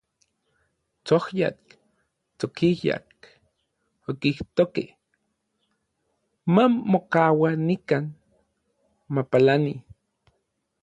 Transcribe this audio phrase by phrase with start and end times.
[1.03, 1.59] “Tsojyak,
[2.37, 3.09] tsokijyak”,
[4.09, 4.89] okijtokej,
[6.53, 8.05] “mamokaua nikan,
[9.13, 9.73] mapalani”.